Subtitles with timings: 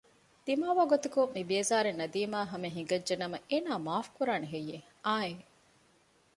[0.45, 5.45] ދިމާވާގޮތަކުން މިބޭޒާރެއް ނަދީމާއާ ހަމަޔަށް ހިނގައްޖެ ނަމަ އޭނާ މާފުކުރާނެ ހެއްޔެވެ؟ އާއެނއް